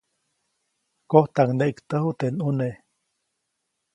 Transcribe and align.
Kojtaŋneʼktäju 1.11 2.09
teʼ 2.19 2.33
ʼnune. 2.37 2.69